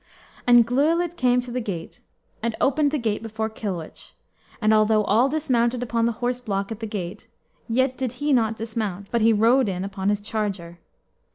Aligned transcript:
And 0.47 0.65
Glewlwyd 0.65 1.15
came 1.15 1.41
to 1.41 1.51
the 1.51 1.61
gate, 1.61 2.01
and 2.41 2.55
opened 2.59 2.89
the 2.89 2.97
gate 2.97 3.21
before 3.21 3.51
Kilwich: 3.51 4.15
and 4.59 4.73
although 4.73 5.03
all 5.03 5.29
dismounted 5.29 5.83
upon 5.83 6.05
the 6.07 6.11
horse 6.25 6.41
block 6.41 6.71
at 6.71 6.79
the 6.79 6.87
gate, 6.87 7.27
yet 7.69 7.97
did 7.99 8.13
he 8.13 8.33
not 8.33 8.57
dismount, 8.57 9.09
but 9.11 9.21
he 9.21 9.31
rode 9.31 9.69
in 9.69 9.85
upon 9.85 10.09
his 10.09 10.19
charger. 10.19 10.79